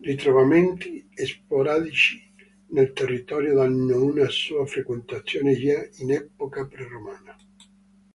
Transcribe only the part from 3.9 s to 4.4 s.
una